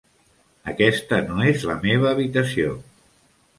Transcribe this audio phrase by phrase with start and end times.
[0.71, 2.75] Aquesta no és la meva habitació.